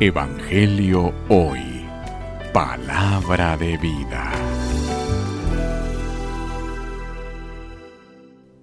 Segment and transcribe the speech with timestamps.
[0.00, 1.60] Evangelio Hoy.
[2.52, 4.32] Palabra de vida.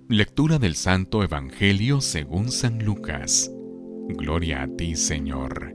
[0.09, 3.51] Lectura del Santo Evangelio según San Lucas.
[4.09, 5.73] Gloria a ti, Señor.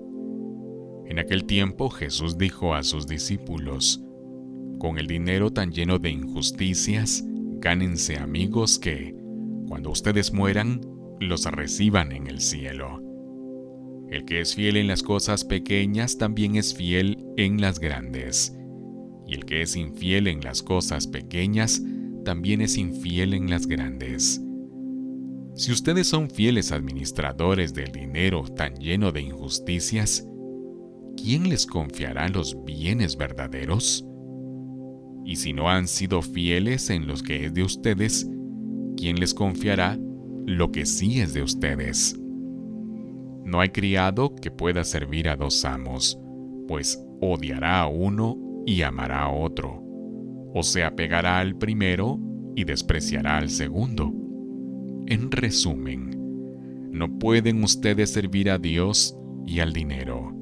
[1.07, 4.03] En aquel tiempo Jesús dijo a sus discípulos,
[4.79, 7.25] Con el dinero tan lleno de injusticias,
[7.59, 9.15] gánense amigos que,
[9.67, 10.81] cuando ustedes mueran,
[11.21, 13.04] los reciban en el cielo.
[14.15, 18.57] El que es fiel en las cosas pequeñas también es fiel en las grandes.
[19.27, 21.83] Y el que es infiel en las cosas pequeñas
[22.25, 24.41] también es infiel en las grandes.
[25.57, 30.25] Si ustedes son fieles administradores del dinero tan lleno de injusticias,
[31.17, 34.07] ¿quién les confiará los bienes verdaderos?
[35.25, 38.31] Y si no han sido fieles en los que es de ustedes,
[38.97, 39.99] ¿quién les confiará
[40.47, 42.17] lo que sí es de ustedes?
[43.45, 46.19] No hay criado que pueda servir a dos amos,
[46.67, 49.83] pues odiará a uno y amará a otro,
[50.55, 52.19] o se apegará al primero
[52.57, 54.13] y despreciará al segundo.
[55.07, 60.33] En resumen, no pueden ustedes servir a Dios y al dinero.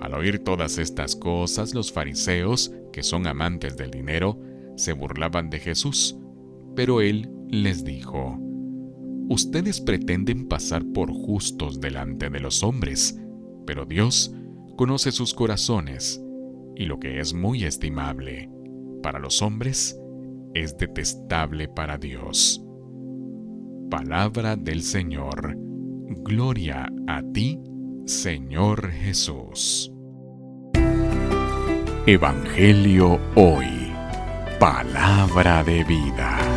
[0.00, 4.38] Al oír todas estas cosas, los fariseos, que son amantes del dinero,
[4.76, 6.16] se burlaban de Jesús,
[6.76, 8.38] pero él les dijo,
[9.28, 13.18] Ustedes pretenden pasar por justos delante de los hombres,
[13.66, 14.34] pero Dios
[14.76, 16.22] conoce sus corazones,
[16.76, 18.50] y lo que es muy estimable
[19.02, 19.98] para los hombres
[20.54, 22.64] es detestable para Dios.
[23.90, 25.56] Palabra del Señor.
[26.24, 27.60] Gloria a ti,
[28.06, 29.92] Señor Jesús.
[32.06, 33.92] Evangelio hoy.
[34.58, 36.53] Palabra de vida.